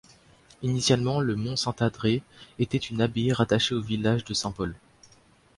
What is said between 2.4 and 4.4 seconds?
était une abbaye rattachée au village de